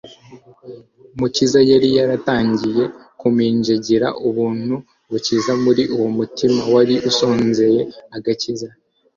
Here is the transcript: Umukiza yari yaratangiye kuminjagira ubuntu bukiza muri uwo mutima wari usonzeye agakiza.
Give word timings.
Umukiza 1.13 1.59
yari 1.71 1.89
yaratangiye 1.97 2.83
kuminjagira 3.21 4.07
ubuntu 4.27 4.75
bukiza 5.09 5.51
muri 5.63 5.83
uwo 5.95 6.09
mutima 6.17 6.61
wari 6.73 6.95
usonzeye 7.09 7.81
agakiza. 8.17 8.67